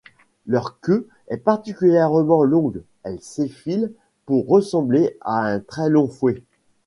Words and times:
Leur 0.47 0.79
queue 0.79 1.07
est 1.27 1.37
particulièrement 1.37 2.41
longue, 2.41 2.81
elle 3.03 3.21
s'effile 3.21 3.93
pour 4.25 4.47
ressembler 4.47 5.15
à 5.21 5.45
un 5.45 5.59
très 5.59 5.91
long 5.91 6.07
fouet. 6.07 6.41